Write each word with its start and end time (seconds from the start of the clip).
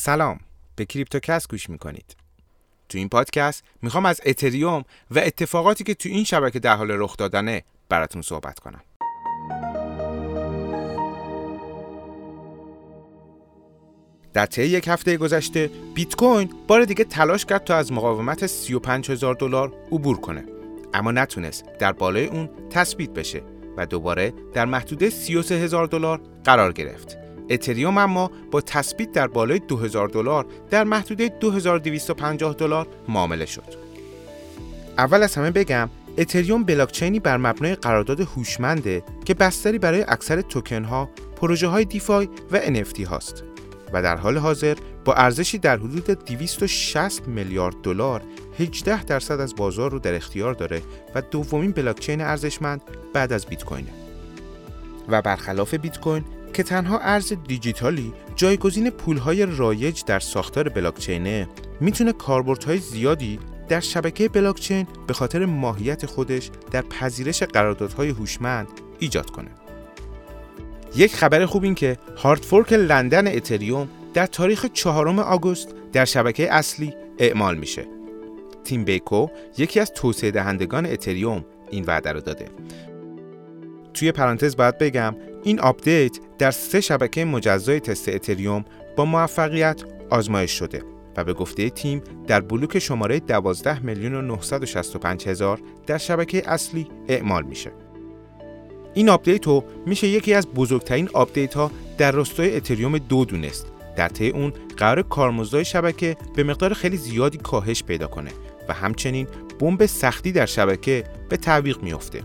سلام. 0.00 0.40
به 0.76 0.84
کریپتوکس 0.84 1.48
گوش 1.48 1.70
می‌کنید. 1.70 2.16
تو 2.88 2.98
این 2.98 3.08
پادکست 3.08 3.64
می‌خوام 3.82 4.06
از 4.06 4.20
اتریوم 4.26 4.84
و 5.10 5.18
اتفاقاتی 5.18 5.84
که 5.84 5.94
تو 5.94 6.08
این 6.08 6.24
شبکه 6.24 6.58
در 6.58 6.76
حال 6.76 6.90
رخ 6.90 7.16
دادنه 7.16 7.62
براتون 7.88 8.22
صحبت 8.22 8.58
کنم. 8.58 8.80
در 14.32 14.46
طی 14.46 14.62
یک 14.62 14.88
هفته 14.88 15.16
گذشته 15.16 15.70
بیت 15.94 16.14
کوین 16.14 16.54
بار 16.66 16.84
دیگه 16.84 17.04
تلاش 17.04 17.44
کرد 17.44 17.64
تا 17.64 17.76
از 17.76 17.92
مقاومت 17.92 18.46
35 18.46 19.10
هزار 19.10 19.34
دلار 19.34 19.72
عبور 19.92 20.20
کنه. 20.20 20.44
اما 20.94 21.12
نتونست 21.12 21.64
در 21.78 21.92
بالای 21.92 22.26
اون 22.26 22.50
تثبیت 22.70 23.10
بشه 23.10 23.42
و 23.76 23.86
دوباره 23.86 24.32
در 24.54 24.64
محدوده 24.64 25.10
33 25.10 25.54
هزار 25.54 25.86
دلار 25.86 26.20
قرار 26.44 26.72
گرفت. 26.72 27.27
اتریوم 27.50 27.98
اما 27.98 28.30
با 28.50 28.60
تثبیت 28.60 29.12
در 29.12 29.26
بالای 29.26 29.58
2000 29.58 30.08
دلار 30.08 30.46
در 30.70 30.84
محدوده 30.84 31.28
2250 31.28 32.54
دلار 32.54 32.86
معامله 33.08 33.46
شد. 33.46 33.88
اول 34.98 35.22
از 35.22 35.34
همه 35.34 35.50
بگم 35.50 35.90
اتریوم 36.18 36.64
بلاکچینی 36.64 37.20
بر 37.20 37.36
مبنای 37.36 37.74
قرارداد 37.74 38.20
هوشمنده 38.20 39.02
که 39.24 39.34
بستری 39.34 39.78
برای 39.78 40.04
اکثر 40.08 40.40
توکن 40.40 40.84
ها، 40.84 41.08
پروژه 41.36 41.66
های 41.66 41.84
دیفای 41.84 42.28
و 42.52 42.60
NFT 42.60 43.00
هاست 43.00 43.44
و 43.92 44.02
در 44.02 44.16
حال 44.16 44.38
حاضر 44.38 44.76
با 45.04 45.14
ارزشی 45.14 45.58
در 45.58 45.76
حدود 45.76 46.04
260 46.04 47.28
میلیارد 47.28 47.74
دلار 47.82 48.22
18 48.58 49.04
درصد 49.04 49.40
از 49.40 49.54
بازار 49.56 49.90
رو 49.90 49.98
در 49.98 50.14
اختیار 50.14 50.54
داره 50.54 50.82
و 51.14 51.20
دومین 51.20 51.72
بلاکچین 51.72 52.20
ارزشمند 52.20 52.80
بعد 53.14 53.32
از 53.32 53.46
بیت 53.46 53.64
کوینه. 53.64 53.90
و 55.08 55.22
برخلاف 55.22 55.74
بیت 55.74 56.00
کوین 56.00 56.24
که 56.58 56.64
تنها 56.64 56.98
ارز 56.98 57.32
دیجیتالی 57.32 58.12
جایگزین 58.36 58.90
پولهای 58.90 59.46
رایج 59.46 60.04
در 60.04 60.18
ساختار 60.18 60.68
بلاکچینه 60.68 61.48
می‌تونه 61.80 62.12
کاربردهای 62.12 62.78
زیادی 62.78 63.38
در 63.68 63.80
شبکه 63.80 64.28
بلاکچین 64.28 64.86
به 65.06 65.14
خاطر 65.14 65.44
ماهیت 65.44 66.06
خودش 66.06 66.50
در 66.70 66.82
پذیرش 66.82 67.42
قراردادهای 67.42 68.08
هوشمند 68.08 68.68
ایجاد 68.98 69.30
کنه. 69.30 69.48
یک 70.96 71.14
خبر 71.16 71.46
خوب 71.46 71.64
این 71.64 71.74
که 71.74 71.98
hard 72.16 72.42
fork 72.42 72.72
لندن 72.72 73.26
اتریوم 73.26 73.88
در 74.14 74.26
تاریخ 74.26 74.66
چهارم 74.72 75.18
آگوست 75.18 75.74
در 75.92 76.04
شبکه 76.04 76.54
اصلی 76.54 76.94
اعمال 77.18 77.58
میشه. 77.58 77.86
تیم 78.64 78.84
بیکو 78.84 79.28
یکی 79.58 79.80
از 79.80 79.92
توسعه 79.92 80.30
دهندگان 80.30 80.86
اتریوم 80.86 81.44
این 81.70 81.84
وعده 81.84 82.12
رو 82.12 82.20
داده. 82.20 82.46
توی 83.94 84.12
پرانتز 84.12 84.56
باید 84.56 84.78
بگم 84.78 85.14
این 85.42 85.60
آپدیت 85.60 86.18
در 86.38 86.50
سه 86.50 86.80
شبکه 86.80 87.24
مجزای 87.24 87.80
تست 87.80 88.08
اتریوم 88.08 88.64
با 88.96 89.04
موفقیت 89.04 89.82
آزمایش 90.10 90.58
شده 90.58 90.82
و 91.16 91.24
به 91.24 91.32
گفته 91.32 91.70
تیم 91.70 92.02
در 92.26 92.40
بلوک 92.40 92.78
شماره 92.78 93.20
12 93.20 93.80
میلیون 93.80 94.14
و 94.14 94.22
965 94.22 95.28
هزار 95.28 95.60
در 95.86 95.98
شبکه 95.98 96.50
اصلی 96.50 96.88
اعمال 97.08 97.42
میشه. 97.42 97.72
این 98.94 99.08
آپدیت 99.08 99.46
رو 99.46 99.64
میشه 99.86 100.06
یکی 100.08 100.34
از 100.34 100.46
بزرگترین 100.46 101.08
آپدیت 101.12 101.54
ها 101.54 101.70
در 101.98 102.12
راستای 102.12 102.56
اتریوم 102.56 102.98
دو 102.98 103.24
دونست. 103.24 103.66
در 103.96 104.08
طی 104.08 104.28
اون 104.28 104.52
قرار 104.76 105.02
کارمزدهای 105.02 105.64
شبکه 105.64 106.16
به 106.36 106.42
مقدار 106.42 106.74
خیلی 106.74 106.96
زیادی 106.96 107.38
کاهش 107.38 107.82
پیدا 107.82 108.06
کنه 108.06 108.30
و 108.68 108.72
همچنین 108.72 109.26
بمب 109.60 109.86
سختی 109.86 110.32
در 110.32 110.46
شبکه 110.46 111.04
به 111.28 111.36
تعویق 111.36 111.82
میافته. 111.82 112.22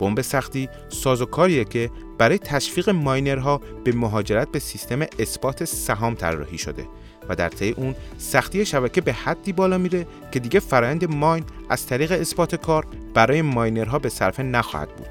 بمب 0.00 0.20
سختی 0.20 0.68
سازوکاریه 0.88 1.64
که 1.64 1.90
برای 2.18 2.38
تشویق 2.38 2.90
ماینرها 2.90 3.60
به 3.84 3.92
مهاجرت 3.92 4.52
به 4.52 4.58
سیستم 4.58 5.00
اثبات 5.18 5.64
سهام 5.64 6.14
طراحی 6.14 6.58
شده 6.58 6.88
و 7.28 7.34
در 7.34 7.48
طی 7.48 7.70
اون 7.70 7.94
سختی 8.18 8.66
شبکه 8.66 9.00
به 9.00 9.12
حدی 9.12 9.52
بالا 9.52 9.78
میره 9.78 10.06
که 10.32 10.40
دیگه 10.40 10.60
فرایند 10.60 11.14
mine 11.14 11.44
از 11.68 11.86
طریق 11.86 12.12
اثبات 12.12 12.54
کار 12.54 12.86
برای 13.14 13.42
ماینرها 13.42 13.98
به 13.98 14.08
صرفه 14.08 14.42
نخواهد 14.42 14.96
بود. 14.96 15.08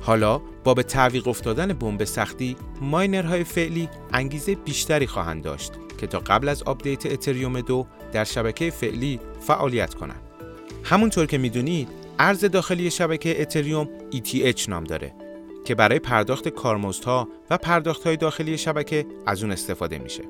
حالا 0.00 0.40
با 0.64 0.74
به 0.74 0.82
تعویق 0.82 1.28
افتادن 1.28 1.72
بمب 1.72 2.04
سختی 2.04 2.56
ماینرهای 2.80 3.44
فعلی 3.44 3.88
انگیزه 4.12 4.54
بیشتری 4.54 5.06
خواهند 5.06 5.42
داشت 5.42 5.72
که 5.98 6.06
تا 6.06 6.18
قبل 6.18 6.48
از 6.48 6.62
آپدیت 6.62 7.06
اتریوم 7.06 7.60
دو 7.60 7.86
در 8.12 8.24
شبکه 8.24 8.70
فعلی 8.70 9.20
فعالیت 9.40 9.94
کنند. 9.94 10.20
همونطور 10.84 11.26
که 11.26 11.38
می‌دونید 11.38 11.88
ارز 12.18 12.44
داخلی 12.44 12.90
شبکه 12.90 13.42
اتریوم 13.42 13.88
ETH 14.14 14.68
نام 14.68 14.84
داره 14.84 15.14
که 15.64 15.74
برای 15.74 15.98
پرداخت 15.98 16.48
کارمزدها 16.48 17.28
و 17.50 17.58
پرداختهای 17.58 18.16
داخلی 18.16 18.58
شبکه 18.58 19.06
از 19.26 19.42
اون 19.42 19.52
استفاده 19.52 19.98
میشه. 19.98 20.22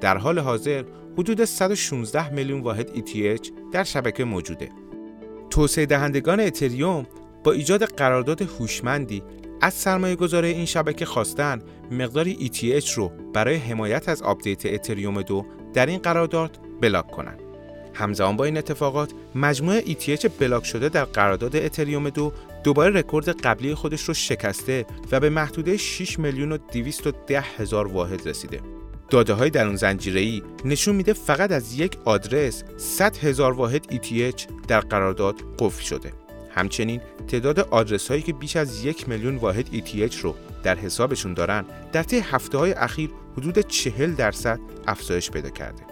در 0.00 0.16
حال 0.18 0.38
حاضر 0.38 0.84
حدود 1.18 1.44
116 1.44 2.32
میلیون 2.32 2.60
واحد 2.60 2.88
ETH 2.88 3.50
در 3.72 3.84
شبکه 3.84 4.24
موجوده. 4.24 4.68
توسعه 5.50 5.86
دهندگان 5.86 6.40
اتریوم 6.40 7.06
با 7.44 7.52
ایجاد 7.52 7.84
قرارداد 7.84 8.42
هوشمندی 8.42 9.22
از 9.60 9.74
سرمایه 9.74 10.16
گذارای 10.16 10.48
این 10.48 10.64
شبکه 10.64 11.04
خواستن 11.04 11.62
مقداری 11.90 12.50
ETH 12.50 12.90
رو 12.90 13.12
برای 13.32 13.56
حمایت 13.56 14.08
از 14.08 14.22
آپدیت 14.22 14.66
اتریوم 14.66 15.22
دو 15.22 15.46
در 15.74 15.86
این 15.86 15.98
قرارداد 15.98 16.58
block 16.80 17.10
کنند. 17.10 17.49
همزمان 18.00 18.36
با 18.36 18.44
این 18.44 18.56
اتفاقات 18.56 19.10
مجموع 19.34 19.80
ETH 19.80 20.26
بلاک 20.38 20.64
شده 20.64 20.88
در 20.88 21.04
قرارداد 21.04 21.56
اتریوم 21.56 22.10
دو 22.10 22.32
دوباره 22.64 22.98
رکورد 22.98 23.28
قبلی 23.28 23.74
خودش 23.74 24.02
رو 24.02 24.14
شکسته 24.14 24.86
و 25.12 25.20
به 25.20 25.30
محدوده 25.30 25.76
6 25.76 26.18
میلیون 26.18 26.52
و 26.52 26.58
210 26.72 27.40
هزار 27.40 27.86
واحد 27.86 28.28
رسیده. 28.28 28.60
داده 29.10 29.32
های 29.32 29.50
در 29.50 29.66
اون 29.66 29.76
زنجیره 29.76 30.20
ای 30.20 30.42
نشون 30.64 30.94
میده 30.94 31.12
فقط 31.12 31.52
از 31.52 31.78
یک 31.78 31.96
آدرس 32.04 32.64
100 32.76 33.16
هزار 33.16 33.52
واحد 33.52 33.86
ETH 33.92 34.42
در 34.68 34.80
قرارداد 34.80 35.34
قفل 35.58 35.82
شده. 35.82 36.12
همچنین 36.50 37.00
تعداد 37.28 37.60
آدرس 37.60 38.08
هایی 38.08 38.22
که 38.22 38.32
بیش 38.32 38.56
از 38.56 38.84
یک 38.84 39.08
میلیون 39.08 39.36
واحد 39.36 39.66
ETH 39.66 40.16
رو 40.16 40.34
در 40.62 40.76
حسابشون 40.76 41.34
دارن 41.34 41.64
در 41.92 42.02
طی 42.02 42.18
هفته 42.18 42.58
های 42.58 42.72
اخیر 42.72 43.10
حدود 43.36 43.58
40 43.58 44.14
درصد 44.14 44.60
افزایش 44.86 45.30
پیدا 45.30 45.50
کرده. 45.50 45.89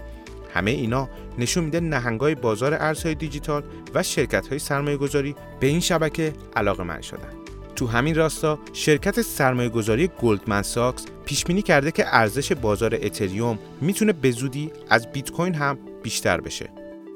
همه 0.54 0.70
اینا 0.70 1.08
نشون 1.38 1.64
میده 1.64 1.80
نهنگای 1.80 2.34
بازار 2.34 2.74
ارزهای 2.74 3.14
دیجیتال 3.14 3.62
و 3.94 4.02
شرکت 4.02 4.48
های 4.48 4.58
سرمایه 4.58 4.96
گذاری 4.96 5.34
به 5.60 5.66
این 5.66 5.80
شبکه 5.80 6.32
علاقه‌مند 6.56 7.00
شدن. 7.00 7.32
تو 7.76 7.86
همین 7.86 8.14
راستا 8.14 8.58
شرکت 8.72 9.22
سرمایه 9.22 9.68
گذاری 9.68 10.10
گلدمن 10.22 10.62
ساکس 10.62 11.06
پیش 11.24 11.44
بینی 11.44 11.62
کرده 11.62 11.90
که 11.90 12.04
ارزش 12.06 12.52
بازار 12.52 12.94
اتریوم 12.94 13.58
می‌تونه 13.80 14.12
به 14.12 14.30
زودی 14.30 14.70
از 14.90 15.12
بیت 15.12 15.30
کوین 15.30 15.54
هم 15.54 15.78
بیشتر 16.02 16.40
بشه. 16.40 16.68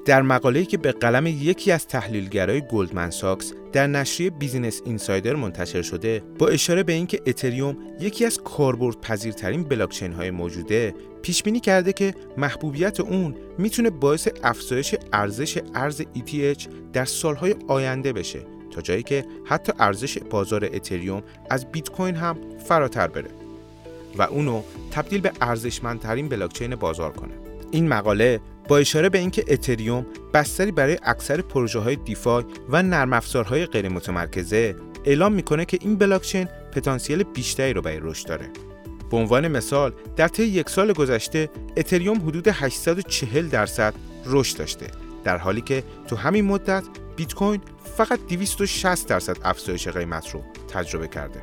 در 0.04 0.22
مقاله‌ای 0.22 0.66
که 0.66 0.78
به 0.78 0.92
قلم 0.92 1.26
یکی 1.26 1.72
از 1.72 1.86
تحلیلگرای 1.86 2.60
گلدمن 2.60 3.10
ساکس 3.10 3.52
در 3.72 3.86
نشریه 3.86 4.30
بیزینس 4.30 4.82
اینسایدر 4.84 5.34
منتشر 5.34 5.82
شده 5.82 6.22
با 6.38 6.48
اشاره 6.48 6.82
به 6.82 6.92
اینکه 6.92 7.20
اتریوم 7.26 7.76
یکی 8.00 8.24
از 8.24 8.38
کاربرد 8.38 9.00
پذیرترین 9.00 9.64
بلاکچین 9.64 10.12
های 10.12 10.30
موجوده 10.30 10.94
پیش 11.22 11.42
بینی 11.42 11.60
کرده 11.60 11.92
که 11.92 12.14
محبوبیت 12.36 13.00
اون 13.00 13.34
می‌تونه 13.58 13.90
باعث 13.90 14.28
افزایش 14.44 14.94
ارزش 15.12 15.58
ارز 15.74 16.02
ETH 16.02 16.68
در 16.92 17.04
سالهای 17.04 17.54
آینده 17.68 18.12
بشه 18.12 18.40
تا 18.70 18.80
جایی 18.80 19.02
که 19.02 19.24
حتی 19.44 19.72
ارزش 19.78 20.18
بازار 20.18 20.64
اتریوم 20.64 21.22
از 21.50 21.72
بیت 21.72 21.90
کوین 21.90 22.14
هم 22.14 22.36
فراتر 22.64 23.06
بره 23.06 23.30
و 24.18 24.22
اونو 24.22 24.62
تبدیل 24.90 25.20
به 25.20 25.32
ارزشمندترین 25.40 26.28
بلاکچین 26.28 26.74
بازار 26.74 27.12
کنه. 27.12 27.34
این 27.70 27.88
مقاله 27.88 28.40
با 28.68 28.78
اشاره 28.78 29.08
به 29.08 29.18
اینکه 29.18 29.44
اتریوم 29.48 30.06
بستری 30.34 30.72
برای 30.72 30.98
اکثر 31.02 31.40
پروژه 31.40 31.78
های 31.78 31.96
دیفای 31.96 32.44
و 32.68 32.82
نرم 32.82 33.12
افزارهای 33.12 33.66
غیر 33.66 33.88
متمرکزه 33.88 34.76
اعلام 35.04 35.32
می‌کنه 35.32 35.64
که 35.64 35.78
این 35.80 35.96
بلاکچین 35.96 36.48
پتانسیل 36.72 37.22
بیشتری 37.22 37.72
رو 37.72 37.82
برای 37.82 38.00
رشد 38.00 38.28
داره. 38.28 38.50
به 39.10 39.16
عنوان 39.16 39.48
مثال 39.48 39.92
در 40.16 40.28
طی 40.28 40.42
یک 40.42 40.70
سال 40.70 40.92
گذشته 40.92 41.50
اتریوم 41.76 42.18
حدود 42.28 42.48
840 42.48 43.48
درصد 43.48 43.94
رشد 44.26 44.58
داشته 44.58 44.86
در 45.24 45.36
حالی 45.36 45.60
که 45.60 45.84
تو 46.06 46.16
همین 46.16 46.44
مدت 46.44 46.84
بیت 47.16 47.34
کوین 47.34 47.60
فقط 47.96 48.18
260 48.28 49.08
درصد 49.08 49.36
افزایش 49.44 49.88
قیمت 49.88 50.30
رو 50.30 50.42
تجربه 50.68 51.08
کرده. 51.08 51.42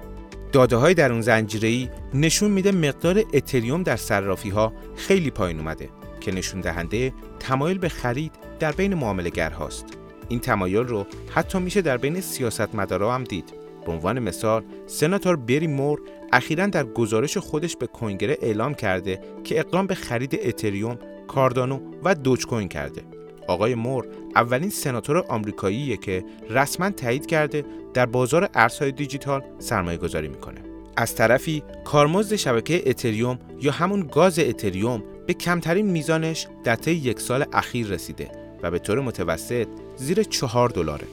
داده 0.52 0.76
های 0.76 0.94
در 0.94 1.12
اون 1.12 1.22
زنجیره 1.22 1.92
نشون 2.14 2.52
میده 2.52 2.72
مقدار 2.72 3.24
اتریوم 3.34 3.84
در 3.84 3.96
صرافی 3.96 4.50
ها 4.50 4.74
خیلی 4.96 5.32
پایین 5.32 5.60
اومده 5.60 5.90
که 6.20 6.32
نشون 6.32 6.62
دهنده 6.62 7.14
تمایل 7.40 7.78
به 7.78 7.90
خرید 7.90 8.32
در 8.60 8.72
بین 8.72 8.94
معامله 8.94 9.50
هاست. 9.50 9.86
این 10.28 10.40
تمایل 10.40 10.84
رو 10.88 11.06
حتی 11.36 11.60
میشه 11.60 11.82
در 11.82 11.98
بین 11.98 12.22
سیاستمدارا 12.22 13.16
هم 13.16 13.24
دید. 13.24 13.54
به 13.86 13.92
عنوان 13.92 14.20
مثال 14.20 14.64
سناتور 14.88 15.36
بری 15.36 15.68
مور 15.68 16.02
اخیرا 16.34 16.68
در 16.68 16.84
گزارش 16.84 17.38
خودش 17.38 17.76
به 17.76 17.88
کنگره 17.88 18.38
اعلام 18.42 18.74
کرده 18.74 19.22
که 19.44 19.60
اقدام 19.60 19.88
به 19.88 19.96
خرید 19.96 20.40
اتریوم، 20.44 21.00
کاردانو 21.28 21.80
و 22.04 22.16
دوج 22.16 22.46
کوین 22.46 22.68
کرده. 22.68 23.02
آقای 23.48 23.76
مور 23.76 24.08
اولین 24.36 24.70
سناتور 24.70 25.18
آمریکاییه 25.18 25.98
که 25.98 26.24
رسما 26.50 26.90
تایید 26.90 27.26
کرده 27.26 27.66
در 27.94 28.06
بازار 28.06 28.50
ارزهای 28.54 28.92
دیجیتال 28.92 29.42
سرمایه 29.60 29.98
گذاری 29.98 30.28
می‌کنه. 30.28 30.62
از 30.98 31.16
طرفی 31.16 31.64
کارمزد 31.86 32.36
شبکه 32.36 32.90
اتریوم 32.90 33.40
یا 33.62 33.72
همون 33.72 34.10
گاز 34.14 34.40
اتریوم 34.40 35.04
به 35.30 35.34
کمترین 35.34 35.86
میزانش 35.86 36.48
در 36.64 36.76
طی 36.76 36.92
یک 36.92 37.20
سال 37.20 37.46
اخیر 37.54 37.88
رسیده 37.88 38.32
و 38.64 38.72
به 38.72 38.80
طور 38.80 39.00
متوسط 39.00 39.68
زیر 39.96 40.24
چهار 40.24 40.70
دلاره. 40.70 41.08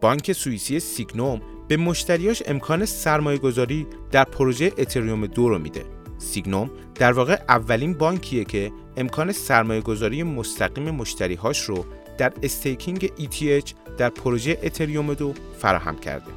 بانک 0.00 0.32
سوئیسی 0.32 0.80
سیگنوم 0.80 1.40
به 1.68 1.76
مشتریاش 1.76 2.42
امکان 2.46 2.84
سرمایه 2.84 3.38
گذاری 3.38 3.86
در 4.10 4.24
پروژه 4.24 4.72
اتریوم 4.78 5.26
دو 5.26 5.48
رو 5.48 5.58
میده. 5.58 5.84
سیگنوم 6.18 6.70
در 6.94 7.12
واقع 7.12 7.38
اولین 7.48 7.94
بانکیه 7.94 8.44
که 8.44 8.72
امکان 8.96 9.32
سرمایه 9.32 9.80
گذاری 9.80 10.22
مستقیم 10.22 10.90
مشتریهاش 10.90 11.62
رو 11.62 11.84
در 12.18 12.32
staking 12.42 13.06
ETH 13.18 13.72
در 13.98 14.08
پروژه 14.08 14.58
اتریوم 14.62 15.14
دو 15.14 15.34
فراهم 15.58 15.98
کرده. 15.98 16.30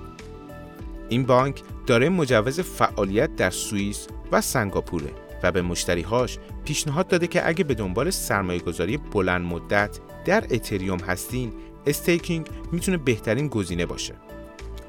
این 1.09 1.23
بانک 1.23 1.61
داره 1.89 2.09
مجوز 2.09 2.59
فعالیت 2.59 3.35
در 3.35 3.49
سوئیس 3.49 4.07
و 4.31 4.41
سنگاپوره 4.41 5.11
و 5.43 5.51
به 5.51 5.61
مشتریهاش 5.61 6.37
پیشنهاد 6.65 7.07
داده 7.07 7.27
که 7.27 7.47
اگه 7.47 7.63
به 7.63 7.73
دنبال 7.73 8.09
سرمایه 8.09 8.59
گذاری 8.59 8.97
بلند 8.97 9.45
مدت 9.45 9.99
در 10.25 10.43
اتریوم 10.51 10.99
هستین 10.99 11.53
staking 11.87 12.47
می‌تونه 12.71 12.97
بهترین 12.97 13.47
گزینه 13.47 13.85
باشه. 13.85 14.13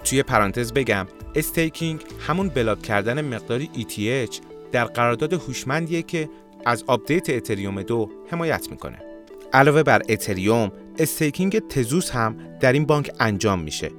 توی 0.04 0.22
پرانتز 0.22 0.72
بگم 0.72 1.06
staking 1.34 2.00
همون 2.26 2.48
block 2.48 2.82
کردن 2.82 3.34
مقداری 3.34 3.70
ETH 3.74 4.40
در 4.72 4.84
قرارداد 4.84 5.32
هوشمندیه 5.32 6.02
که 6.02 6.28
از 6.66 6.84
آپدیت 6.86 7.30
اتریوم 7.30 7.82
دو 7.82 8.10
حمایت 8.30 8.70
می‌کنه. 8.70 8.98
علاوه 9.52 9.82
بر 9.82 10.02
اتریوم، 10.08 10.72
staking 10.98 11.58
تزوس 11.58 12.10
هم 12.10 12.36
در 12.60 12.72
این 12.72 12.84
بانک 12.84 13.10
انجام 13.20 13.60
میشه 13.60 13.90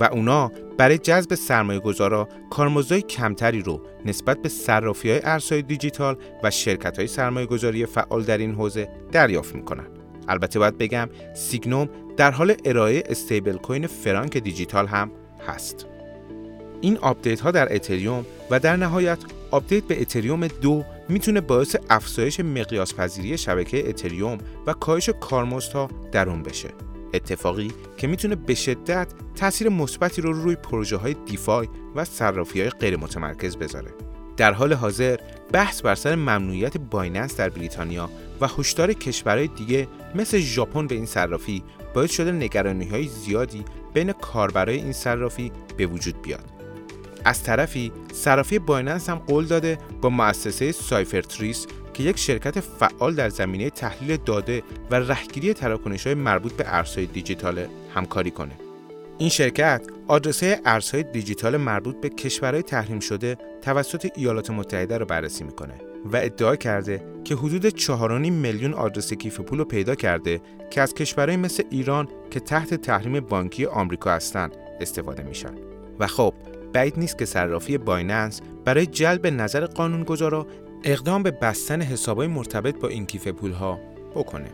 و 0.00 0.04
اونا 0.04 0.52
برای 0.78 0.98
جذب 0.98 1.34
سرمایه 1.34 1.80
گذارا 1.80 2.28
کارمزدهای 2.50 3.02
کمتری 3.02 3.62
رو 3.62 3.82
نسبت 4.04 4.42
به 4.42 4.48
صرافی 4.48 5.10
های 5.10 5.20
ارزهای 5.24 5.62
دیجیتال 5.62 6.16
و 6.42 6.50
شرکت 6.50 6.98
های 6.98 7.06
سرمایه 7.06 7.46
گذاری 7.46 7.86
فعال 7.86 8.22
در 8.22 8.38
این 8.38 8.54
حوزه 8.54 8.88
دریافت 9.12 9.54
می‌کنن. 9.54 9.86
البته 10.28 10.58
باید 10.58 10.78
بگم 10.78 11.08
سیگنوم 11.34 11.88
در 12.16 12.30
حال 12.30 12.54
ارائه 12.64 13.02
stablecoin 13.06 13.86
فرانک 13.86 14.38
دیجیتال 14.38 14.86
هم 14.86 15.10
هست. 15.48 15.86
این 16.80 16.98
آپدیت 16.98 17.40
ها 17.40 17.50
در 17.50 17.74
اتریوم 17.74 18.26
و 18.50 18.60
در 18.60 18.76
نهایت 18.76 19.18
آپدیت 19.50 19.84
به 19.84 20.00
اتریوم 20.00 20.46
دو 20.46 20.84
می‌تونه 21.08 21.40
باعث 21.40 21.76
افزایش 21.90 22.40
مقیاس 22.40 22.94
پذیری 22.94 23.38
شبکه 23.38 23.88
اتریوم 23.88 24.38
و 24.66 24.72
کاهش 24.72 25.10
کارمزدها 25.20 25.88
در 26.12 26.28
اون 26.28 26.42
بشه. 26.42 26.68
اتفاقی 27.16 27.72
که 27.96 28.06
می‌تونه 28.06 28.34
به 28.34 28.54
شدت 28.54 29.08
تاثیر 29.34 29.68
مثبتی 29.68 30.22
رو 30.22 30.32
روی 30.32 30.56
پروژه 30.56 30.96
های 30.96 31.16
DeFi 31.26 31.68
و 31.94 32.04
صرافی 32.04 32.60
های 32.60 32.70
غیر 32.70 32.96
متمرکز 32.96 33.56
بذاره. 33.56 33.90
در 34.36 34.52
حال 34.52 34.72
حاضر 34.72 35.16
بحث 35.52 35.82
بر 35.82 35.94
سر 35.94 36.14
ممنوعیت 36.14 36.76
بایننس 36.76 37.36
در 37.36 37.48
بریتانیا 37.48 38.10
و 38.40 38.48
هشدار 38.58 38.92
کشورهای 38.92 39.46
دیگه 39.46 39.88
مثل 40.14 40.38
ژاپن 40.38 40.86
به 40.86 40.94
این 40.94 41.06
صرافی 41.06 41.62
باعث 41.94 42.10
شده 42.10 42.32
نگرانی 42.32 42.88
های 42.88 43.08
زیادی 43.08 43.64
بین 43.94 44.12
کاربرای 44.12 44.76
این 44.76 44.92
صرافی 44.92 45.52
به 45.76 45.86
وجود 45.86 46.22
بیاد. 46.22 46.44
از 47.24 47.42
طرفی 47.42 47.92
صرافی 48.12 48.58
بایننس 48.58 49.10
هم 49.10 49.18
قول 49.18 49.44
داده 49.44 49.78
با 50.00 50.10
مؤسسه 50.10 50.72
سایفرتریس 50.72 51.66
که 51.96 52.02
یک 52.02 52.18
شرکت 52.18 52.60
فعال 52.60 53.14
در 53.14 53.28
زمینه 53.28 53.70
تحلیل 53.70 54.16
داده 54.16 54.62
و 54.90 54.94
رهگیری 54.94 55.54
تراکنش 55.54 56.06
های 56.06 56.14
مربوط 56.14 56.52
به 56.52 56.64
ارزهای 56.66 57.06
دیجیتال 57.06 57.66
همکاری 57.94 58.30
کنه. 58.30 58.52
این 59.18 59.28
شرکت 59.28 59.82
آدرسه 60.08 60.60
ارزهای 60.64 61.02
دیجیتال 61.02 61.56
مربوط 61.56 62.00
به 62.00 62.08
کشورهای 62.08 62.62
تحریم 62.62 63.00
شده 63.00 63.36
توسط 63.62 64.10
ایالات 64.14 64.50
متحده 64.50 64.98
را 64.98 65.04
بررسی 65.04 65.44
می‌کنه 65.44 65.74
و 66.12 66.16
ادعا 66.16 66.56
کرده 66.56 67.04
که 67.24 67.34
حدود 67.34 67.68
4.5 67.68 68.30
میلیون 68.30 68.74
آدرس 68.74 69.12
کیف 69.12 69.40
پول 69.40 69.58
رو 69.58 69.64
پیدا 69.64 69.94
کرده 69.94 70.40
که 70.70 70.80
از 70.80 70.94
کشورهای 70.94 71.36
مثل 71.36 71.62
ایران 71.70 72.08
که 72.30 72.40
تحت 72.40 72.74
تحریم 72.74 73.20
بانکی 73.20 73.66
آمریکا 73.66 74.10
هستند 74.10 74.56
استفاده 74.80 75.22
میشن. 75.22 75.54
و 75.98 76.06
خب 76.06 76.34
بعید 76.72 76.98
نیست 76.98 77.18
که 77.18 77.24
صرافی 77.24 77.78
بایننس 77.78 78.40
برای 78.64 78.86
جلب 78.86 79.26
نظر 79.26 79.66
قانونگذارا 79.66 80.46
اقدام 80.84 81.22
به 81.22 81.30
بستن 81.30 81.82
حسابهای 81.82 82.28
مرتبط 82.28 82.76
با 82.80 82.88
این 82.88 83.06
کیف 83.06 83.28
پولها 83.28 83.80
بکنه. 84.14 84.50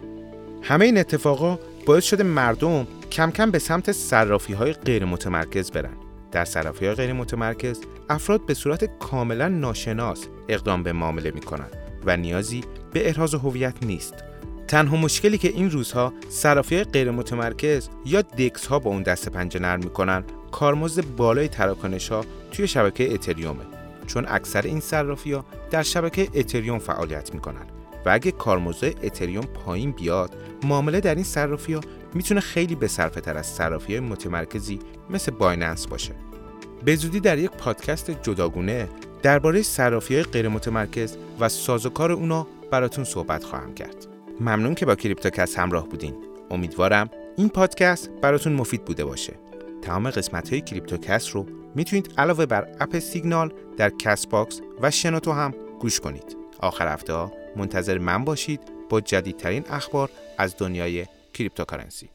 همه 0.62 0.84
این 0.84 0.98
اتفاقا 0.98 1.58
باعث 1.86 2.04
شده 2.04 2.22
مردم 2.22 2.86
کم 3.12 3.30
کم 3.30 3.50
به 3.50 3.58
سمت 3.58 3.92
صرافی 3.92 4.52
های 4.52 4.72
غیر 4.72 5.04
متمرکز 5.04 5.70
برن. 5.70 5.96
در 6.32 6.44
صرافی 6.44 6.86
های 6.86 6.94
غیر 6.94 7.12
متمرکز 7.12 7.80
افراد 8.10 8.46
به 8.46 8.54
صورت 8.54 8.98
کاملا 8.98 9.48
ناشناس 9.48 10.26
اقدام 10.48 10.82
به 10.82 10.92
معامله 10.92 11.30
می 11.30 11.40
کنند 11.40 11.76
و 12.06 12.16
نیازی 12.16 12.64
به 12.92 13.08
احراز 13.08 13.34
هویت 13.34 13.74
نیست. 13.82 14.14
تنها 14.69 14.96
مشکلی 14.96 15.38
که 15.38 15.48
این 15.48 15.70
روزها 15.70 16.12
صرافی 16.28 16.84
غیر 16.84 17.10
متمرکز 17.10 17.88
یا 18.06 18.22
دکس 18.22 18.66
ها 18.66 18.78
با 18.78 18.90
اون 18.90 19.02
دست 19.02 19.28
پنجه 19.28 19.60
نرم 19.60 19.80
می‌کنن 19.80 20.24
کارمزد 20.52 21.04
بالای 21.16 21.48
تراکنش 21.48 22.08
ها 22.08 22.24
توی 22.52 22.69
شبکه 22.69 23.14
اتریومه 23.14 23.81
چون 24.06 24.25
اکثر 24.28 24.62
این 24.62 24.81
صرافی 24.81 25.32
ها 25.32 25.44
در 25.70 25.82
شبکه 25.82 26.28
اتریوم 26.34 26.78
فعالیت 26.78 27.34
می‌کنن 27.34 27.66
و 28.06 28.10
اگه 28.10 28.31
کارمزد 28.31 29.04
اتریوم 29.04 29.44
پایین 29.44 29.93
بیاد 29.93 30.37
معامله 30.64 31.00
در 31.00 31.14
این 31.14 31.25
صرافی 31.25 31.75
ها 31.75 31.81
می‌تونه 32.14 32.40
خیلی 32.40 32.75
بهتر 32.75 33.38
از 33.38 33.46
صرافی 33.46 34.00
متمرکزی 34.00 34.78
مثل 35.10 35.32
بایننس 35.32 35.87
باشه. 35.87 36.14
به 36.84 36.96
زودی 36.96 37.20
در 37.20 37.38
یک 37.38 37.50
پادکست 37.50 38.10
جداگونه 38.10 38.88
درباره 39.22 39.62
صرافی 39.62 40.14
های 40.14 40.22
غیر 40.22 40.48
متمرکز 40.48 41.16
و 41.40 41.48
سازوکار 41.48 42.12
اونا 42.12 42.46
براتون 42.70 43.05
صحبت 43.05 43.44
خواهم 43.44 43.75
کرد. 43.75 44.06
ممنون 44.40 44.75
که 44.75 44.87
با 44.87 44.94
کریپتوکست 44.94 45.58
همراه 45.58 45.88
بودین. 45.88 46.14
امیدوارم 46.50 47.10
این 47.37 47.48
پادکست 47.48 48.10
براتون 48.22 48.52
مفید 48.52 48.84
بوده 48.84 49.05
باشه. 49.05 49.32
تمام 49.82 50.11
قسمت 50.11 50.52
های 50.52 50.61
کریپتوکست 50.61 51.37
رو 51.37 51.46
می‌تونید 51.75 52.14
علاوه 52.19 52.46
بر 52.46 52.76
اپ 52.81 52.99
سیگنال 52.99 53.52
در 53.76 53.90
Castbox 53.90 54.61
و 54.81 54.90
شنوتو 54.90 55.32
هم 55.32 55.55
گوش 55.81 56.00
کنید. 56.00 56.37
آخر 56.61 56.93
هفته 56.93 57.32
منتظر 57.56 57.99
من 57.99 58.25
باشید 58.25 58.61
با 58.88 59.00
جدیدترین 59.00 59.64
اخبار 59.70 60.10
از 60.39 60.55
دنیای 60.58 61.06
cryptocurrency. 61.34 62.10